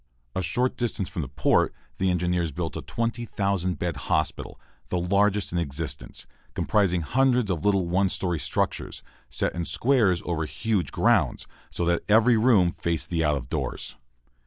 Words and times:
A 0.35 0.41
short 0.41 0.77
distance 0.77 1.09
from 1.09 1.21
the 1.21 1.27
port, 1.27 1.75
the 1.99 2.09
engineers 2.09 2.51
built 2.51 2.75
a 2.75 2.81
20,000 2.81 3.77
bed 3.77 3.95
hospital, 3.97 4.59
the 4.89 4.97
largest 4.99 5.51
in 5.51 5.59
existence, 5.59 6.25
comprising 6.55 7.01
hundreds 7.01 7.51
of 7.51 7.63
little 7.63 7.85
one 7.87 8.09
story 8.09 8.39
structures, 8.39 9.03
set 9.29 9.53
in 9.53 9.63
squares 9.63 10.23
over 10.25 10.45
huge 10.45 10.91
grounds, 10.91 11.45
so 11.69 11.85
that 11.85 12.01
every 12.09 12.35
room 12.35 12.71
faced 12.71 13.11
the 13.11 13.23
out 13.23 13.37
of 13.37 13.47
doors. 13.47 13.95